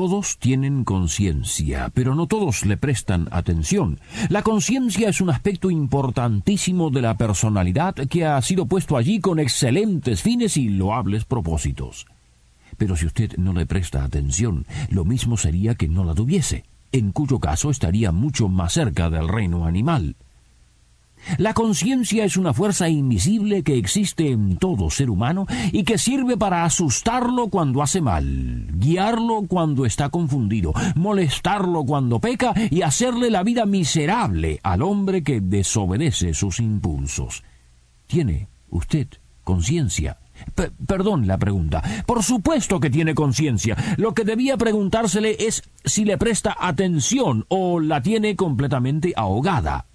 Todos 0.00 0.38
tienen 0.38 0.84
conciencia, 0.84 1.90
pero 1.92 2.14
no 2.14 2.26
todos 2.26 2.64
le 2.64 2.78
prestan 2.78 3.28
atención. 3.32 4.00
La 4.30 4.40
conciencia 4.40 5.10
es 5.10 5.20
un 5.20 5.28
aspecto 5.28 5.70
importantísimo 5.70 6.88
de 6.88 7.02
la 7.02 7.18
personalidad 7.18 7.94
que 8.08 8.24
ha 8.24 8.40
sido 8.40 8.64
puesto 8.64 8.96
allí 8.96 9.20
con 9.20 9.38
excelentes 9.38 10.22
fines 10.22 10.56
y 10.56 10.70
loables 10.70 11.26
propósitos. 11.26 12.06
Pero 12.78 12.96
si 12.96 13.04
usted 13.04 13.36
no 13.36 13.52
le 13.52 13.66
presta 13.66 14.02
atención, 14.02 14.64
lo 14.88 15.04
mismo 15.04 15.36
sería 15.36 15.74
que 15.74 15.86
no 15.86 16.02
la 16.02 16.14
tuviese, 16.14 16.64
en 16.92 17.12
cuyo 17.12 17.38
caso 17.38 17.68
estaría 17.70 18.10
mucho 18.10 18.48
más 18.48 18.72
cerca 18.72 19.10
del 19.10 19.28
reino 19.28 19.66
animal. 19.66 20.16
La 21.38 21.54
conciencia 21.54 22.24
es 22.24 22.36
una 22.36 22.52
fuerza 22.52 22.88
invisible 22.88 23.62
que 23.62 23.76
existe 23.76 24.30
en 24.30 24.56
todo 24.56 24.90
ser 24.90 25.10
humano 25.10 25.46
y 25.72 25.84
que 25.84 25.98
sirve 25.98 26.36
para 26.36 26.64
asustarlo 26.64 27.48
cuando 27.48 27.82
hace 27.82 28.00
mal, 28.00 28.66
guiarlo 28.74 29.44
cuando 29.48 29.86
está 29.86 30.08
confundido, 30.08 30.72
molestarlo 30.94 31.84
cuando 31.84 32.18
peca 32.20 32.54
y 32.70 32.82
hacerle 32.82 33.30
la 33.30 33.42
vida 33.42 33.66
miserable 33.66 34.60
al 34.62 34.82
hombre 34.82 35.22
que 35.22 35.40
desobedece 35.40 36.34
sus 36.34 36.60
impulsos. 36.60 37.42
¿Tiene 38.06 38.48
usted 38.70 39.08
conciencia? 39.44 40.18
perdón 40.86 41.26
la 41.26 41.38
pregunta. 41.38 41.82
Por 42.06 42.22
supuesto 42.22 42.80
que 42.80 42.90
tiene 42.90 43.14
conciencia. 43.14 43.76
Lo 43.96 44.14
que 44.14 44.24
debía 44.24 44.56
preguntársele 44.56 45.36
es 45.38 45.62
si 45.84 46.04
le 46.04 46.18
presta 46.18 46.56
atención 46.58 47.44
o 47.48 47.80
la 47.80 48.02
tiene 48.02 48.36
completamente 48.36 49.12
ahogada. 49.16 49.86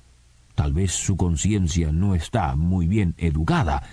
Tal 0.56 0.74
vez 0.74 0.94
su 0.94 1.18
conciencia 1.18 1.92
no 1.92 2.16
está 2.16 2.56
muy 2.56 2.88
bien 2.88 3.14
educada, 3.18 3.84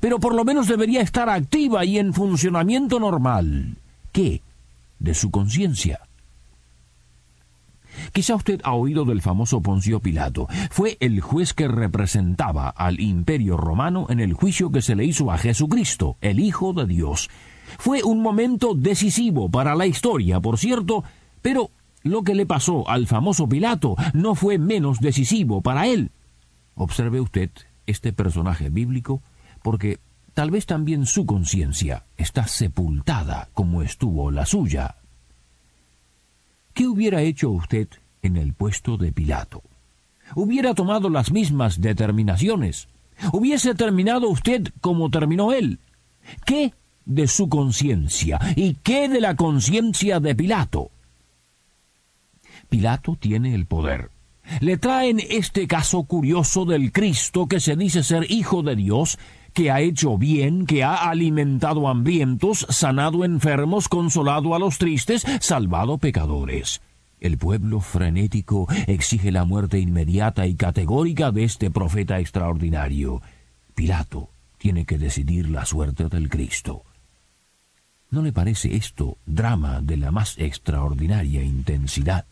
pero 0.00 0.18
por 0.18 0.34
lo 0.34 0.44
menos 0.44 0.66
debería 0.66 1.02
estar 1.02 1.28
activa 1.28 1.84
y 1.84 1.98
en 1.98 2.14
funcionamiento 2.14 2.98
normal. 2.98 3.76
¿Qué? 4.10 4.42
De 4.98 5.14
su 5.14 5.30
conciencia. 5.30 6.00
Quizá 8.12 8.34
usted 8.34 8.60
ha 8.64 8.72
oído 8.72 9.04
del 9.04 9.22
famoso 9.22 9.60
Poncio 9.60 10.00
Pilato. 10.00 10.48
Fue 10.70 10.96
el 11.00 11.20
juez 11.20 11.52
que 11.52 11.68
representaba 11.68 12.68
al 12.68 13.00
imperio 13.00 13.56
romano 13.56 14.06
en 14.08 14.20
el 14.20 14.32
juicio 14.32 14.70
que 14.70 14.82
se 14.82 14.94
le 14.94 15.04
hizo 15.04 15.30
a 15.30 15.38
Jesucristo, 15.38 16.16
el 16.20 16.40
Hijo 16.40 16.72
de 16.72 16.86
Dios. 16.86 17.28
Fue 17.78 18.02
un 18.02 18.22
momento 18.22 18.74
decisivo 18.74 19.50
para 19.50 19.74
la 19.74 19.86
historia, 19.86 20.40
por 20.40 20.58
cierto, 20.58 21.04
pero 21.42 21.70
lo 22.02 22.22
que 22.22 22.34
le 22.34 22.46
pasó 22.46 22.88
al 22.88 23.06
famoso 23.06 23.48
Pilato 23.48 23.96
no 24.12 24.34
fue 24.34 24.58
menos 24.58 25.00
decisivo 25.00 25.60
para 25.60 25.86
él. 25.86 26.10
Observe 26.74 27.20
usted 27.20 27.50
este 27.86 28.12
personaje 28.12 28.70
bíblico 28.70 29.22
porque 29.62 29.98
tal 30.34 30.50
vez 30.50 30.66
también 30.66 31.06
su 31.06 31.26
conciencia 31.26 32.04
está 32.16 32.46
sepultada 32.46 33.48
como 33.52 33.82
estuvo 33.82 34.30
la 34.30 34.46
suya. 34.46 34.96
¿Qué 36.74 36.86
hubiera 36.86 37.22
hecho 37.22 37.50
usted 37.50 37.88
en 38.22 38.36
el 38.36 38.52
puesto 38.52 38.96
de 38.96 39.10
Pilato? 39.10 39.62
¿Hubiera 40.34 40.74
tomado 40.74 41.10
las 41.10 41.32
mismas 41.32 41.80
determinaciones? 41.80 42.88
¿Hubiese 43.32 43.74
terminado 43.74 44.28
usted 44.28 44.68
como 44.80 45.10
terminó 45.10 45.52
él? 45.52 45.80
¿Qué 46.44 46.72
de 47.04 47.26
su 47.26 47.48
conciencia 47.48 48.38
y 48.54 48.74
qué 48.74 49.08
de 49.08 49.20
la 49.20 49.34
conciencia 49.34 50.20
de 50.20 50.34
Pilato? 50.34 50.90
Pilato 52.68 53.16
tiene 53.18 53.54
el 53.54 53.66
poder. 53.66 54.10
Le 54.60 54.78
traen 54.78 55.20
este 55.20 55.66
caso 55.66 56.04
curioso 56.04 56.64
del 56.64 56.90
Cristo 56.92 57.46
que 57.46 57.60
se 57.60 57.76
dice 57.76 58.02
ser 58.02 58.30
Hijo 58.30 58.62
de 58.62 58.76
Dios, 58.76 59.18
que 59.52 59.70
ha 59.70 59.80
hecho 59.80 60.16
bien, 60.16 60.66
que 60.66 60.84
ha 60.84 61.08
alimentado 61.08 61.88
hambrientos, 61.88 62.66
sanado 62.70 63.24
enfermos, 63.24 63.88
consolado 63.88 64.54
a 64.54 64.58
los 64.58 64.78
tristes, 64.78 65.24
salvado 65.40 65.98
pecadores. 65.98 66.80
El 67.20 67.36
pueblo 67.36 67.80
frenético 67.80 68.68
exige 68.86 69.32
la 69.32 69.44
muerte 69.44 69.78
inmediata 69.78 70.46
y 70.46 70.54
categórica 70.54 71.32
de 71.32 71.44
este 71.44 71.70
profeta 71.70 72.20
extraordinario. 72.20 73.20
Pilato 73.74 74.30
tiene 74.56 74.84
que 74.84 74.98
decidir 74.98 75.50
la 75.50 75.66
suerte 75.66 76.08
del 76.08 76.28
Cristo. 76.28 76.84
¿No 78.10 78.22
le 78.22 78.32
parece 78.32 78.76
esto 78.76 79.18
drama 79.26 79.80
de 79.82 79.96
la 79.96 80.10
más 80.10 80.38
extraordinaria 80.38 81.42
intensidad? 81.42 82.24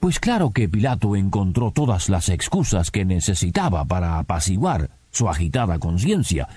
Pues 0.00 0.18
claro 0.18 0.50
que 0.50 0.66
Pilato 0.66 1.14
encontró 1.14 1.72
todas 1.72 2.08
las 2.08 2.30
excusas 2.30 2.90
que 2.90 3.04
necesitaba 3.04 3.84
para 3.84 4.18
apaciguar 4.18 4.90
su 5.10 5.28
agitada 5.28 5.78
conciencia. 5.78 6.48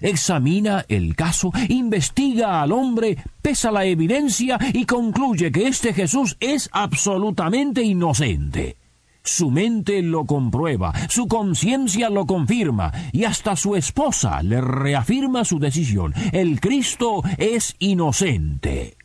Examina 0.00 0.86
el 0.88 1.14
caso, 1.14 1.52
investiga 1.68 2.62
al 2.62 2.72
hombre, 2.72 3.18
pesa 3.42 3.70
la 3.70 3.84
evidencia 3.84 4.58
y 4.72 4.86
concluye 4.86 5.52
que 5.52 5.68
este 5.68 5.92
Jesús 5.92 6.38
es 6.40 6.70
absolutamente 6.72 7.82
inocente. 7.82 8.78
Su 9.22 9.50
mente 9.50 10.00
lo 10.00 10.24
comprueba, 10.24 10.94
su 11.10 11.28
conciencia 11.28 12.08
lo 12.08 12.24
confirma 12.24 12.90
y 13.12 13.24
hasta 13.24 13.56
su 13.56 13.76
esposa 13.76 14.42
le 14.42 14.62
reafirma 14.62 15.44
su 15.44 15.58
decisión. 15.58 16.14
El 16.32 16.58
Cristo 16.60 17.22
es 17.36 17.76
inocente. 17.78 18.96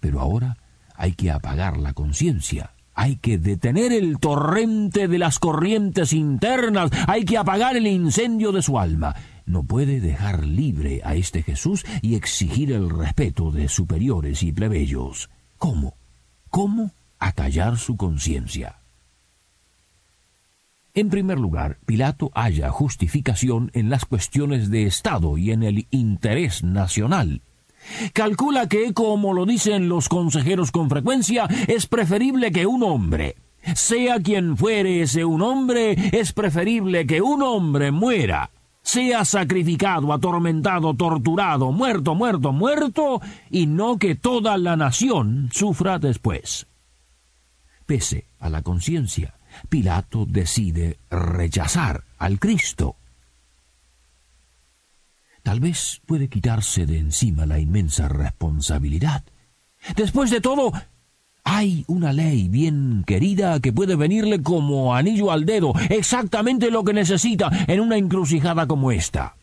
Pero 0.00 0.18
ahora 0.18 0.56
hay 0.96 1.12
que 1.12 1.30
apagar 1.30 1.76
la 1.76 1.92
conciencia, 1.92 2.72
hay 2.94 3.16
que 3.16 3.38
detener 3.38 3.92
el 3.92 4.18
torrente 4.18 5.08
de 5.08 5.18
las 5.18 5.38
corrientes 5.38 6.12
internas, 6.12 6.90
hay 7.06 7.24
que 7.24 7.38
apagar 7.38 7.76
el 7.76 7.86
incendio 7.86 8.52
de 8.52 8.62
su 8.62 8.78
alma. 8.78 9.14
No 9.46 9.64
puede 9.64 10.00
dejar 10.00 10.44
libre 10.44 11.00
a 11.04 11.14
este 11.14 11.42
Jesús 11.42 11.84
y 12.00 12.14
exigir 12.14 12.72
el 12.72 12.90
respeto 12.90 13.50
de 13.50 13.68
superiores 13.68 14.42
y 14.42 14.52
plebeyos. 14.52 15.30
¿Cómo? 15.58 15.94
¿Cómo 16.48 16.92
acallar 17.18 17.78
su 17.78 17.96
conciencia? 17.96 18.82
En 20.94 21.08
primer 21.08 21.38
lugar, 21.38 21.78
Pilato 21.86 22.30
halla 22.34 22.70
justificación 22.70 23.70
en 23.72 23.88
las 23.88 24.04
cuestiones 24.04 24.70
de 24.70 24.84
Estado 24.84 25.38
y 25.38 25.50
en 25.50 25.62
el 25.62 25.86
interés 25.90 26.62
nacional. 26.62 27.40
Calcula 28.12 28.68
que, 28.68 28.92
como 28.92 29.32
lo 29.32 29.46
dicen 29.46 29.88
los 29.88 30.08
consejeros 30.08 30.70
con 30.70 30.88
frecuencia, 30.88 31.48
es 31.66 31.86
preferible 31.86 32.52
que 32.52 32.66
un 32.66 32.82
hombre, 32.82 33.36
sea 33.74 34.20
quien 34.20 34.56
fuere 34.56 35.02
ese 35.02 35.24
un 35.24 35.42
hombre, 35.42 35.96
es 36.12 36.32
preferible 36.32 37.06
que 37.06 37.20
un 37.20 37.42
hombre 37.42 37.90
muera, 37.90 38.50
sea 38.82 39.24
sacrificado, 39.24 40.12
atormentado, 40.12 40.94
torturado, 40.94 41.72
muerto, 41.72 42.14
muerto, 42.14 42.52
muerto, 42.52 43.20
y 43.50 43.66
no 43.66 43.98
que 43.98 44.14
toda 44.14 44.56
la 44.58 44.76
nación 44.76 45.50
sufra 45.52 45.98
después. 45.98 46.66
Pese 47.86 48.26
a 48.40 48.48
la 48.48 48.62
conciencia, 48.62 49.34
Pilato 49.68 50.24
decide 50.26 50.98
rechazar 51.10 52.04
al 52.18 52.38
Cristo 52.38 52.96
tal 55.52 55.60
vez 55.60 56.00
puede 56.06 56.28
quitarse 56.28 56.86
de 56.86 56.96
encima 56.96 57.44
la 57.44 57.58
inmensa 57.58 58.08
responsabilidad. 58.08 59.22
Después 59.96 60.30
de 60.30 60.40
todo, 60.40 60.72
hay 61.44 61.84
una 61.88 62.14
ley 62.14 62.48
bien 62.48 63.04
querida 63.06 63.60
que 63.60 63.70
puede 63.70 63.94
venirle 63.94 64.42
como 64.42 64.94
anillo 64.94 65.30
al 65.30 65.44
dedo, 65.44 65.74
exactamente 65.90 66.70
lo 66.70 66.84
que 66.84 66.94
necesita 66.94 67.50
en 67.68 67.80
una 67.80 67.98
encrucijada 67.98 68.66
como 68.66 68.92
esta. 68.92 69.36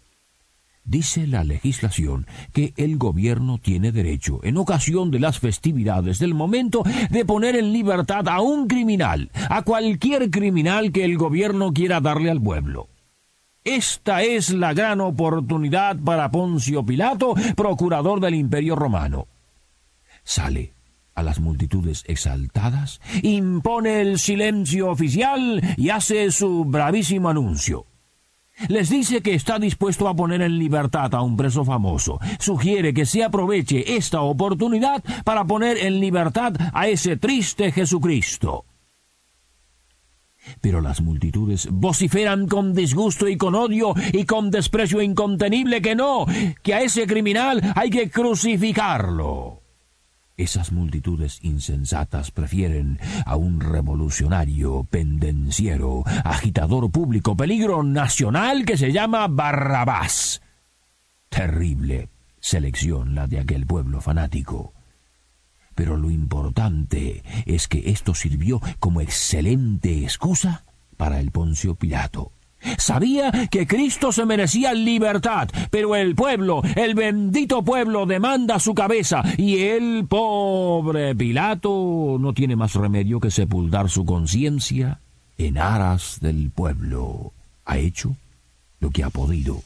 Dice 0.83 1.27
la 1.27 1.43
legislación 1.43 2.25
que 2.53 2.73
el 2.75 2.97
gobierno 2.97 3.59
tiene 3.59 3.91
derecho, 3.91 4.39
en 4.41 4.57
ocasión 4.57 5.11
de 5.11 5.19
las 5.19 5.37
festividades 5.37 6.17
del 6.17 6.33
momento, 6.33 6.81
de 7.11 7.23
poner 7.23 7.55
en 7.55 7.71
libertad 7.71 8.27
a 8.29 8.41
un 8.41 8.65
criminal, 8.65 9.29
a 9.47 9.61
cualquier 9.61 10.31
criminal 10.31 10.91
que 10.91 11.05
el 11.05 11.19
gobierno 11.19 11.71
quiera 11.71 12.01
darle 12.01 12.31
al 12.31 12.41
pueblo. 12.41 12.89
Esta 13.69 14.23
es 14.23 14.49
la 14.49 14.73
gran 14.73 14.99
oportunidad 14.99 15.95
para 15.99 16.31
Poncio 16.31 16.83
Pilato, 16.83 17.35
procurador 17.55 18.19
del 18.19 18.33
Imperio 18.33 18.75
Romano. 18.75 19.27
Sale 20.23 20.73
a 21.13 21.21
las 21.21 21.39
multitudes 21.39 22.03
exaltadas, 22.07 22.99
impone 23.21 24.01
el 24.01 24.17
silencio 24.17 24.89
oficial 24.89 25.61
y 25.77 25.89
hace 25.91 26.31
su 26.31 26.65
bravísimo 26.65 27.29
anuncio. 27.29 27.85
Les 28.69 28.89
dice 28.89 29.21
que 29.21 29.35
está 29.35 29.59
dispuesto 29.59 30.07
a 30.07 30.15
poner 30.15 30.41
en 30.41 30.57
libertad 30.57 31.13
a 31.13 31.21
un 31.21 31.37
preso 31.37 31.63
famoso. 31.63 32.19
Sugiere 32.39 32.91
que 32.91 33.05
se 33.05 33.23
aproveche 33.23 33.97
esta 33.97 34.21
oportunidad 34.21 35.03
para 35.23 35.45
poner 35.45 35.77
en 35.77 35.99
libertad 35.99 36.55
a 36.73 36.87
ese 36.87 37.17
triste 37.17 37.71
Jesucristo. 37.71 38.65
Pero 40.61 40.81
las 40.81 41.01
multitudes 41.01 41.67
vociferan 41.71 42.47
con 42.47 42.73
disgusto 42.73 43.27
y 43.27 43.37
con 43.37 43.55
odio 43.55 43.93
y 44.13 44.25
con 44.25 44.51
desprecio 44.51 45.01
incontenible 45.01 45.81
que 45.81 45.95
no, 45.95 46.25
que 46.63 46.73
a 46.73 46.81
ese 46.81 47.07
criminal 47.07 47.61
hay 47.75 47.89
que 47.89 48.09
crucificarlo. 48.09 49.61
Esas 50.37 50.71
multitudes 50.71 51.39
insensatas 51.41 52.31
prefieren 52.31 52.97
a 53.25 53.35
un 53.35 53.59
revolucionario, 53.59 54.85
pendenciero, 54.89 56.03
agitador 56.23 56.89
público, 56.91 57.35
peligro 57.35 57.83
nacional 57.83 58.63
que 58.63 58.77
se 58.77 58.93
llama 58.93 59.27
Barrabás. 59.27 60.41
Terrible 61.27 62.07
selección 62.39 63.15
la 63.15 63.27
de 63.27 63.39
aquel 63.39 63.65
pueblo 63.65 63.99
fanático. 64.01 64.73
Pero 65.79 65.95
lo 65.95 66.11
importante 66.11 67.23
es 67.45 67.69
que 67.69 67.91
esto 67.91 68.13
sirvió 68.13 68.61
como 68.79 68.99
excelente 68.99 70.03
excusa 70.03 70.65
para 70.97 71.21
el 71.21 71.31
Poncio 71.31 71.75
Pilato. 71.75 72.33
Sabía 72.77 73.47
que 73.49 73.65
Cristo 73.65 74.11
se 74.11 74.25
merecía 74.25 74.73
libertad, 74.73 75.47
pero 75.71 75.95
el 75.95 76.15
pueblo, 76.15 76.61
el 76.75 76.95
bendito 76.95 77.63
pueblo, 77.63 78.05
demanda 78.05 78.59
su 78.59 78.73
cabeza, 78.75 79.23
y 79.37 79.59
el 79.59 80.05
pobre 80.05 81.15
Pilato 81.15 82.17
no 82.19 82.33
tiene 82.33 82.57
más 82.57 82.75
remedio 82.75 83.21
que 83.21 83.31
sepultar 83.31 83.89
su 83.89 84.03
conciencia 84.03 84.99
en 85.37 85.57
aras 85.57 86.17
del 86.19 86.51
pueblo. 86.51 87.31
Ha 87.63 87.77
hecho 87.77 88.17
lo 88.81 88.89
que 88.89 89.05
ha 89.05 89.09
podido. 89.09 89.61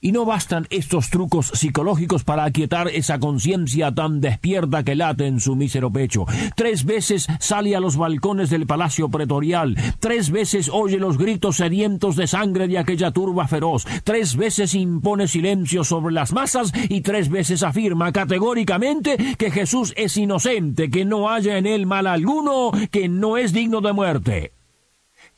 Y 0.00 0.12
no 0.12 0.24
bastan 0.24 0.66
estos 0.70 1.10
trucos 1.10 1.48
psicológicos 1.54 2.22
para 2.22 2.44
aquietar 2.44 2.88
esa 2.88 3.18
conciencia 3.18 3.92
tan 3.92 4.20
despierta 4.20 4.84
que 4.84 4.94
late 4.94 5.26
en 5.26 5.40
su 5.40 5.56
mísero 5.56 5.90
pecho. 5.90 6.24
Tres 6.54 6.84
veces 6.84 7.26
sale 7.40 7.74
a 7.74 7.80
los 7.80 7.96
balcones 7.96 8.48
del 8.48 8.66
palacio 8.66 9.08
pretorial, 9.08 9.76
tres 9.98 10.30
veces 10.30 10.70
oye 10.72 10.98
los 10.98 11.18
gritos 11.18 11.56
sedientos 11.56 12.14
de 12.14 12.28
sangre 12.28 12.68
de 12.68 12.78
aquella 12.78 13.10
turba 13.10 13.48
feroz, 13.48 13.86
tres 14.04 14.36
veces 14.36 14.74
impone 14.74 15.26
silencio 15.26 15.82
sobre 15.82 16.14
las 16.14 16.32
masas 16.32 16.72
y 16.88 17.00
tres 17.00 17.28
veces 17.28 17.64
afirma 17.64 18.12
categóricamente 18.12 19.16
que 19.36 19.50
Jesús 19.50 19.92
es 19.96 20.16
inocente, 20.16 20.90
que 20.90 21.04
no 21.04 21.28
haya 21.28 21.58
en 21.58 21.66
él 21.66 21.86
mal 21.86 22.06
alguno, 22.06 22.70
que 22.90 23.08
no 23.08 23.36
es 23.36 23.52
digno 23.52 23.80
de 23.80 23.92
muerte. 23.92 24.57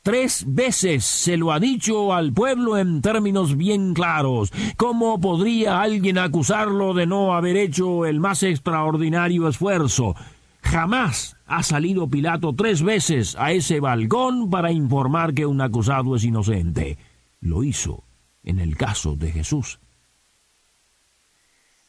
Tres 0.03 0.45
veces 0.47 1.05
se 1.05 1.37
lo 1.37 1.51
ha 1.51 1.59
dicho 1.59 2.11
al 2.11 2.33
pueblo 2.33 2.79
en 2.79 3.03
términos 3.03 3.55
bien 3.55 3.93
claros. 3.93 4.51
¿Cómo 4.75 5.21
podría 5.21 5.79
alguien 5.79 6.17
acusarlo 6.17 6.95
de 6.95 7.05
no 7.05 7.35
haber 7.35 7.55
hecho 7.55 8.07
el 8.07 8.19
más 8.19 8.41
extraordinario 8.41 9.47
esfuerzo? 9.47 10.15
Jamás 10.63 11.37
ha 11.45 11.61
salido 11.61 12.09
Pilato 12.09 12.53
tres 12.53 12.81
veces 12.81 13.35
a 13.37 13.51
ese 13.51 13.79
balcón 13.79 14.49
para 14.49 14.71
informar 14.71 15.35
que 15.35 15.45
un 15.45 15.61
acusado 15.61 16.15
es 16.15 16.23
inocente. 16.23 16.97
Lo 17.39 17.63
hizo 17.63 18.03
en 18.43 18.59
el 18.59 18.77
caso 18.77 19.15
de 19.15 19.31
Jesús. 19.31 19.79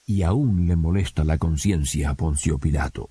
Y 0.05 0.23
aún 0.23 0.67
le 0.67 0.77
molesta 0.77 1.25
la 1.25 1.39
conciencia 1.39 2.11
a 2.11 2.15
Poncio 2.15 2.59
Pilato. 2.59 3.09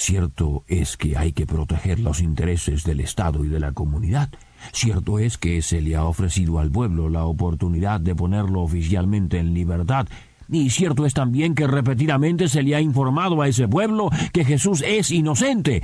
Cierto 0.00 0.64
es 0.66 0.96
que 0.96 1.18
hay 1.18 1.32
que 1.34 1.46
proteger 1.46 2.00
los 2.00 2.22
intereses 2.22 2.84
del 2.84 3.00
Estado 3.00 3.44
y 3.44 3.48
de 3.48 3.60
la 3.60 3.72
comunidad. 3.72 4.30
Cierto 4.72 5.18
es 5.18 5.36
que 5.36 5.60
se 5.60 5.82
le 5.82 5.94
ha 5.94 6.04
ofrecido 6.04 6.58
al 6.58 6.70
pueblo 6.70 7.10
la 7.10 7.26
oportunidad 7.26 8.00
de 8.00 8.14
ponerlo 8.14 8.62
oficialmente 8.62 9.36
en 9.38 9.52
libertad. 9.52 10.08
Y 10.48 10.70
cierto 10.70 11.04
es 11.04 11.12
también 11.12 11.54
que 11.54 11.66
repetidamente 11.66 12.48
se 12.48 12.62
le 12.62 12.74
ha 12.74 12.80
informado 12.80 13.42
a 13.42 13.48
ese 13.48 13.68
pueblo 13.68 14.08
que 14.32 14.46
Jesús 14.46 14.82
es 14.86 15.10
inocente. 15.10 15.82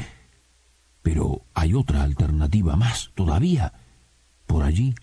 Pero 1.02 1.42
hay 1.52 1.74
otra 1.74 2.02
alternativa 2.02 2.74
más 2.74 3.10
todavía. 3.14 3.74
Por 4.46 4.62
allí, 4.62 4.94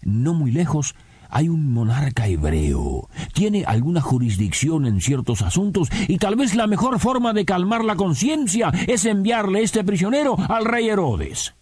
no 0.00 0.32
muy 0.32 0.52
lejos, 0.52 0.94
hay 1.28 1.48
un 1.48 1.72
monarca 1.72 2.26
hebreo, 2.26 3.08
tiene 3.32 3.64
alguna 3.64 4.00
jurisdicción 4.00 4.86
en 4.86 5.00
ciertos 5.00 5.42
asuntos 5.42 5.88
y 6.08 6.18
tal 6.18 6.36
vez 6.36 6.54
la 6.54 6.66
mejor 6.66 6.98
forma 6.98 7.32
de 7.32 7.44
calmar 7.44 7.84
la 7.84 7.96
conciencia 7.96 8.72
es 8.86 9.04
enviarle 9.04 9.62
este 9.62 9.84
prisionero 9.84 10.36
al 10.48 10.64
rey 10.64 10.88
Herodes. 10.88 11.54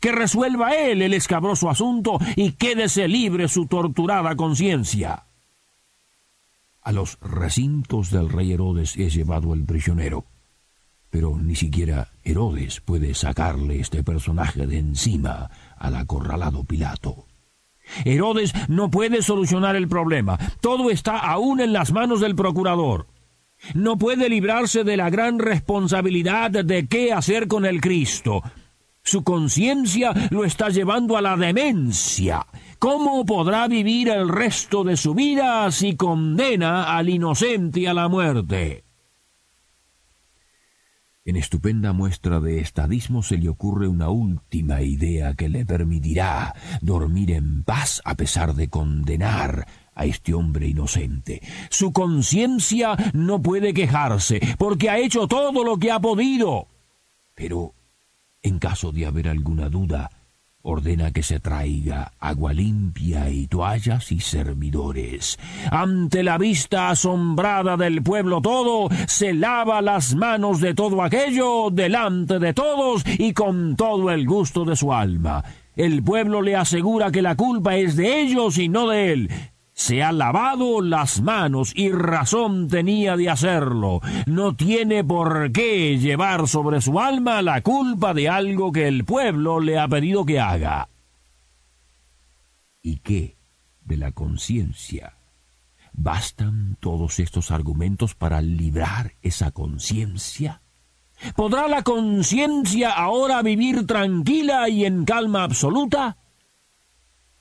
Que 0.00 0.12
resuelva 0.12 0.74
él 0.74 1.02
el 1.02 1.14
escabroso 1.14 1.68
asunto 1.68 2.18
y 2.34 2.52
quédese 2.52 3.06
libre 3.06 3.48
su 3.48 3.66
torturada 3.66 4.34
conciencia. 4.34 5.24
A 6.82 6.92
los 6.92 7.18
recintos 7.20 8.10
del 8.10 8.30
rey 8.30 8.52
Herodes 8.52 8.96
es 8.96 9.12
llevado 9.12 9.52
el 9.52 9.64
prisionero, 9.64 10.24
pero 11.10 11.36
ni 11.36 11.54
siquiera 11.54 12.08
Herodes 12.24 12.80
puede 12.80 13.14
sacarle 13.14 13.80
este 13.80 14.02
personaje 14.02 14.66
de 14.66 14.78
encima 14.78 15.50
al 15.76 15.96
acorralado 15.96 16.64
Pilato. 16.64 17.26
Herodes 18.04 18.52
no 18.68 18.90
puede 18.90 19.22
solucionar 19.22 19.76
el 19.76 19.88
problema. 19.88 20.38
Todo 20.60 20.90
está 20.90 21.18
aún 21.18 21.60
en 21.60 21.72
las 21.72 21.92
manos 21.92 22.20
del 22.20 22.34
procurador. 22.34 23.06
No 23.74 23.98
puede 23.98 24.28
librarse 24.28 24.84
de 24.84 24.96
la 24.96 25.10
gran 25.10 25.38
responsabilidad 25.38 26.50
de 26.50 26.86
qué 26.86 27.12
hacer 27.12 27.46
con 27.46 27.66
el 27.66 27.80
Cristo. 27.80 28.42
Su 29.02 29.22
conciencia 29.24 30.12
lo 30.30 30.44
está 30.44 30.68
llevando 30.68 31.16
a 31.16 31.22
la 31.22 31.36
demencia. 31.36 32.46
¿Cómo 32.78 33.24
podrá 33.26 33.68
vivir 33.68 34.08
el 34.08 34.28
resto 34.28 34.84
de 34.84 34.96
su 34.96 35.14
vida 35.14 35.70
si 35.70 35.96
condena 35.96 36.96
al 36.96 37.08
inocente 37.08 37.88
a 37.88 37.94
la 37.94 38.08
muerte? 38.08 38.84
En 41.22 41.36
estupenda 41.36 41.92
muestra 41.92 42.40
de 42.40 42.60
estadismo 42.60 43.22
se 43.22 43.36
le 43.36 43.50
ocurre 43.50 43.86
una 43.88 44.08
última 44.08 44.80
idea 44.80 45.34
que 45.34 45.50
le 45.50 45.66
permitirá 45.66 46.54
dormir 46.80 47.32
en 47.32 47.62
paz 47.62 48.00
a 48.06 48.14
pesar 48.14 48.54
de 48.54 48.68
condenar 48.68 49.66
a 49.94 50.06
este 50.06 50.32
hombre 50.32 50.66
inocente. 50.66 51.42
Su 51.68 51.92
conciencia 51.92 52.96
no 53.12 53.42
puede 53.42 53.74
quejarse, 53.74 54.40
porque 54.56 54.88
ha 54.88 54.98
hecho 54.98 55.28
todo 55.28 55.62
lo 55.62 55.76
que 55.76 55.90
ha 55.90 56.00
podido. 56.00 56.68
Pero, 57.34 57.74
en 58.40 58.58
caso 58.58 58.90
de 58.90 59.04
haber 59.04 59.28
alguna 59.28 59.68
duda, 59.68 60.10
ordena 60.62 61.10
que 61.10 61.22
se 61.22 61.40
traiga 61.40 62.12
agua 62.20 62.52
limpia 62.52 63.30
y 63.30 63.46
toallas 63.46 64.12
y 64.12 64.20
servidores. 64.20 65.38
Ante 65.70 66.22
la 66.22 66.38
vista 66.38 66.90
asombrada 66.90 67.76
del 67.76 68.02
pueblo 68.02 68.40
todo, 68.40 68.88
se 69.06 69.32
lava 69.32 69.80
las 69.80 70.14
manos 70.14 70.60
de 70.60 70.74
todo 70.74 71.02
aquello 71.02 71.70
delante 71.70 72.38
de 72.38 72.52
todos 72.52 73.02
y 73.06 73.32
con 73.32 73.76
todo 73.76 74.10
el 74.10 74.26
gusto 74.26 74.64
de 74.64 74.76
su 74.76 74.92
alma. 74.92 75.42
El 75.76 76.02
pueblo 76.02 76.42
le 76.42 76.56
asegura 76.56 77.10
que 77.10 77.22
la 77.22 77.36
culpa 77.36 77.76
es 77.76 77.96
de 77.96 78.20
ellos 78.20 78.58
y 78.58 78.68
no 78.68 78.88
de 78.88 79.12
él, 79.12 79.30
se 79.80 80.02
ha 80.02 80.12
lavado 80.12 80.82
las 80.82 81.22
manos 81.22 81.72
y 81.74 81.90
razón 81.90 82.68
tenía 82.68 83.16
de 83.16 83.30
hacerlo. 83.30 84.02
No 84.26 84.54
tiene 84.54 85.02
por 85.02 85.52
qué 85.52 85.98
llevar 85.98 86.46
sobre 86.48 86.82
su 86.82 87.00
alma 87.00 87.40
la 87.40 87.62
culpa 87.62 88.12
de 88.12 88.28
algo 88.28 88.72
que 88.72 88.86
el 88.86 89.06
pueblo 89.06 89.58
le 89.58 89.78
ha 89.78 89.88
pedido 89.88 90.26
que 90.26 90.38
haga. 90.38 90.90
¿Y 92.82 92.98
qué 92.98 93.38
de 93.80 93.96
la 93.96 94.12
conciencia? 94.12 95.16
¿Bastan 95.94 96.76
todos 96.78 97.18
estos 97.18 97.50
argumentos 97.50 98.14
para 98.14 98.42
librar 98.42 99.14
esa 99.22 99.50
conciencia? 99.50 100.60
¿Podrá 101.34 101.68
la 101.68 101.82
conciencia 101.82 102.90
ahora 102.90 103.40
vivir 103.40 103.86
tranquila 103.86 104.68
y 104.68 104.84
en 104.84 105.06
calma 105.06 105.42
absoluta? 105.42 106.18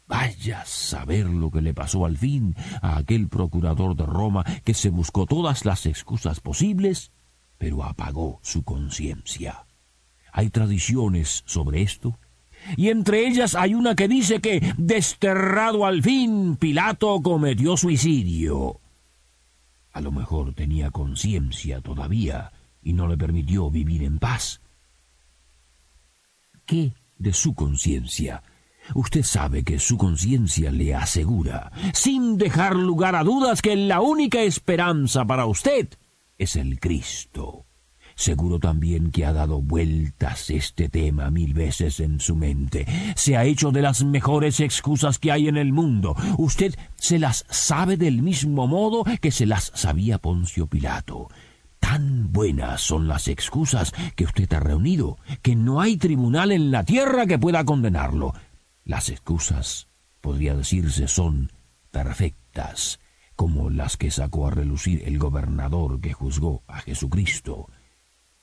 Vaya 0.10 0.62
a 0.62 0.66
saber 0.66 1.28
lo 1.28 1.52
que 1.52 1.62
le 1.62 1.76
pasó 1.76 2.04
al 2.04 2.18
fin 2.18 2.56
a 2.82 2.98
aquel 2.98 3.28
procurador 3.30 3.96
de 3.96 4.08
Roma 4.08 4.44
que 4.64 4.74
se 4.74 4.90
buscó 4.90 5.28
todas 5.28 5.66
las 5.66 5.86
excusas 5.86 6.40
posibles, 6.40 7.12
pero 7.60 7.84
apagó 7.84 8.40
su 8.42 8.64
conciencia. 8.64 9.68
Hay 10.34 10.50
tradiciones 10.50 11.44
sobre 11.46 11.84
esto, 11.84 12.18
y 12.76 12.90
entre 12.90 13.28
ellas 13.28 13.54
hay 13.54 13.76
una 13.76 13.94
que 13.94 14.08
dice 14.08 14.42
que, 14.42 14.74
desterrado 14.80 15.86
al 15.86 16.02
fin, 16.02 16.56
Pilato 16.56 17.22
cometió 17.22 17.78
suicidio. 17.78 18.80
A 19.92 20.02
lo 20.02 20.12
mejor 20.12 20.56
tenía 20.56 20.90
conciencia 20.90 21.82
todavía 21.82 22.52
y 22.82 22.94
no 22.94 23.08
le 23.08 23.16
permitió 23.16 23.70
vivir 23.70 24.02
en 24.02 24.18
paz. 24.18 24.60
¿Qué 26.66 26.94
de 27.20 27.32
su 27.32 27.54
conciencia? 27.54 28.42
Usted 28.96 29.24
sabe 29.24 29.64
que 29.64 29.80
su 29.80 29.98
conciencia 29.98 30.72
le 30.72 30.96
asegura, 30.96 31.72
sin 31.94 32.38
dejar 32.38 32.76
lugar 32.76 33.16
a 33.16 33.24
dudas, 33.24 33.62
que 33.62 33.76
la 33.76 34.02
única 34.02 34.42
esperanza 34.42 35.26
para 35.26 35.46
usted 35.46 35.90
es 36.38 36.56
el 36.56 36.80
Cristo. 36.80 37.66
Seguro 38.20 38.60
también 38.60 39.12
que 39.12 39.26
ha 39.26 39.32
dado 39.32 39.62
vueltas 39.62 40.50
este 40.50 40.90
tema 40.90 41.30
mil 41.30 41.54
veces 41.54 42.02
en 42.02 42.20
su 42.20 42.36
mente. 42.36 42.86
Se 43.16 43.38
ha 43.38 43.46
hecho 43.46 43.72
de 43.72 43.82
las 43.82 44.04
mejores 44.04 44.60
excusas 44.60 45.20
que 45.20 45.32
hay 45.32 45.48
en 45.48 45.56
el 45.56 45.72
mundo. 45.72 46.18
Usted 46.38 46.76
se 46.98 47.18
las 47.18 47.46
sabe 47.50 47.96
del 47.96 48.22
mismo 48.22 48.68
modo 48.68 49.06
que 49.22 49.32
se 49.32 49.46
las 49.46 49.72
sabía 49.74 50.18
Poncio 50.18 50.68
Pilato. 50.68 51.30
Tan 51.80 52.34
buenas 52.34 52.82
son 52.82 53.08
las 53.08 53.30
excusas 53.30 53.94
que 54.18 54.26
usted 54.26 54.52
ha 54.52 54.60
reunido, 54.60 55.18
que 55.42 55.56
no 55.56 55.80
hay 55.80 55.96
tribunal 55.96 56.52
en 56.52 56.72
la 56.72 56.84
tierra 56.84 57.26
que 57.26 57.40
pueda 57.40 57.64
condenarlo. 57.64 58.34
Las 58.90 59.10
excusas, 59.10 59.88
podría 60.20 60.56
decirse, 60.56 61.08
son 61.08 61.52
perfectas, 61.92 63.00
como 63.36 63.70
las 63.70 63.98
que 63.98 64.10
sacó 64.10 64.48
a 64.48 64.50
relucir 64.50 65.04
el 65.06 65.20
gobernador 65.20 66.02
que 66.02 66.12
juzgó 66.12 66.64
a 66.66 66.80
Jesucristo 66.80 67.68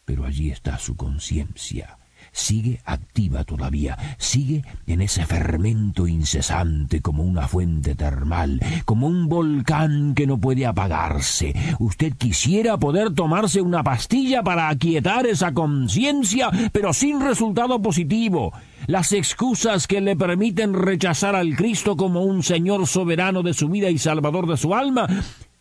pero 0.06 0.24
allí 0.24 0.50
está 0.50 0.78
su 0.78 0.96
conciencia. 0.96 1.98
Sigue 2.32 2.80
activa 2.84 3.44
todavía, 3.44 3.98
sigue 4.18 4.64
en 4.86 5.02
ese 5.02 5.26
fermento 5.26 6.06
incesante 6.06 7.00
como 7.00 7.22
una 7.24 7.46
fuente 7.46 7.94
termal, 7.94 8.60
como 8.84 9.06
un 9.06 9.28
volcán 9.28 10.14
que 10.14 10.26
no 10.26 10.38
puede 10.38 10.64
apagarse. 10.64 11.54
Usted 11.78 12.14
quisiera 12.14 12.78
poder 12.78 13.12
tomarse 13.12 13.60
una 13.60 13.82
pastilla 13.82 14.42
para 14.42 14.68
aquietar 14.68 15.26
esa 15.26 15.52
conciencia, 15.52 16.50
pero 16.72 16.92
sin 16.92 17.20
resultado 17.20 17.82
positivo. 17.82 18.52
Las 18.86 19.12
excusas 19.12 19.86
que 19.86 20.00
le 20.00 20.16
permiten 20.16 20.74
rechazar 20.74 21.34
al 21.34 21.56
Cristo 21.56 21.96
como 21.96 22.22
un 22.22 22.42
Señor 22.42 22.86
soberano 22.86 23.42
de 23.42 23.52
su 23.52 23.68
vida 23.68 23.90
y 23.90 23.98
Salvador 23.98 24.46
de 24.46 24.56
su 24.56 24.74
alma 24.74 25.08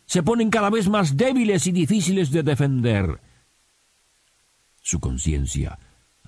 se 0.04 0.22
ponen 0.22 0.50
cada 0.50 0.70
vez 0.70 0.88
más 0.88 1.16
débiles 1.16 1.66
y 1.66 1.72
difíciles 1.72 2.30
de 2.30 2.44
defender. 2.44 3.20
Su 4.80 5.00
conciencia 5.00 5.78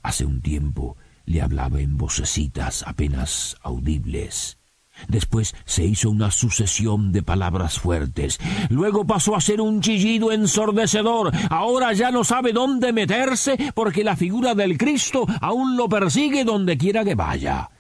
hace 0.03 0.25
un 0.25 0.43
tiempo 0.43 0.97
le 1.25 1.41
hablaba 1.43 1.81
en 1.81 1.97
vocecitas 1.97 2.83
apenas 2.87 3.57
audibles. 3.63 4.58
Después 5.07 5.55
se 5.65 5.85
hizo 5.85 6.11
una 6.11 6.31
sucesión 6.31 7.13
de 7.13 7.23
palabras 7.23 7.79
fuertes. 7.79 8.39
Luego 8.69 9.07
pasó 9.07 9.37
a 9.37 9.41
ser 9.41 9.61
un 9.61 9.81
chillido 9.81 10.33
ensordecedor. 10.33 11.31
Ahora 11.51 11.93
ya 11.93 12.11
no 12.11 12.25
sabe 12.25 12.53
dónde 12.53 12.93
meterse 12.93 13.73
porque 13.75 14.03
la 14.03 14.17
figura 14.17 14.55
del 14.55 14.77
Cristo 14.77 15.27
aún 15.41 15.77
lo 15.77 15.89
persigue 15.89 16.45
donde 16.45 16.77
quiera 16.77 17.05
que 17.05 17.15
vaya. 17.15 17.71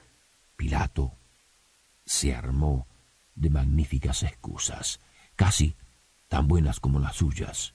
Pilato 0.56 1.14
se 2.04 2.34
armó 2.34 2.87
de 3.34 3.50
magníficas 3.50 4.22
excusas, 4.22 5.00
casi 5.37 5.76
tan 6.28 6.48
buenas 6.48 6.80
como 6.80 6.98
las 6.98 7.16
suyas. 7.16 7.75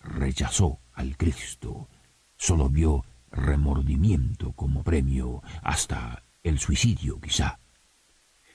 Rechazó 0.00 0.80
al 0.94 1.16
Cristo 1.16 1.88
solo 2.36 2.68
vio 2.68 3.04
remordimiento 3.30 4.52
como 4.52 4.82
premio, 4.82 5.42
hasta 5.62 6.22
el 6.42 6.58
suicidio 6.58 7.20
quizá. 7.20 7.58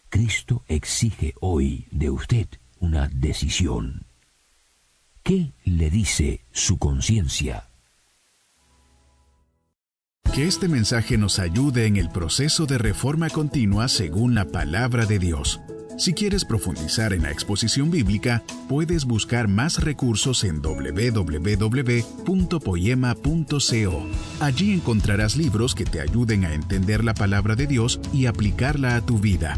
Cristo 0.10 0.64
exige 0.68 1.34
hoy 1.42 1.88
de 1.92 2.10
usted 2.10 2.48
una 2.80 3.08
decisión. 3.10 4.06
¿Qué 5.24 5.54
le 5.66 5.90
dice 5.90 6.46
su 6.52 6.78
conciencia? 6.78 7.68
Que 10.34 10.48
este 10.48 10.68
mensaje 10.68 11.18
nos 11.18 11.40
ayude 11.40 11.88
en 11.88 11.98
el 11.98 12.10
proceso 12.10 12.66
de 12.66 12.78
reforma 12.78 13.30
continua 13.30 13.88
según 13.90 14.36
la 14.36 14.46
palabra 14.46 15.06
de 15.06 15.20
Dios. 15.20 15.60
Si 15.98 16.14
quieres 16.14 16.46
profundizar 16.46 17.12
en 17.12 17.24
la 17.24 17.32
exposición 17.32 17.90
bíblica, 17.90 18.44
puedes 18.70 19.04
buscar 19.04 19.48
más 19.48 19.84
recursos 19.84 20.44
en 20.44 20.62
www.poema.co. 20.62 21.68
Allí 24.40 24.74
encontrarás 24.74 25.36
libros 25.36 25.74
que 25.74 25.86
te 25.86 26.00
ayuden 26.00 26.46
a 26.46 26.54
entender 26.54 27.04
la 27.04 27.16
palabra 27.16 27.56
de 27.56 27.66
Dios 27.66 28.00
y 28.14 28.28
aplicarla 28.28 28.96
a 28.96 29.02
tu 29.02 29.18
vida. 29.18 29.58